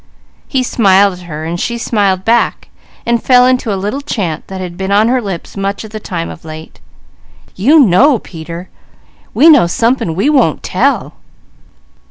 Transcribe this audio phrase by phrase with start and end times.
[0.47, 1.55] He smiled at her.
[1.57, 2.69] She smiled back,
[3.21, 6.27] falling into a little chant that had been on her lips much of the time
[6.31, 6.79] of late:
[7.55, 8.67] "You know, Peter!
[8.67, 8.69] You know, Peter!
[9.35, 11.13] We know somepin' we won't tell!"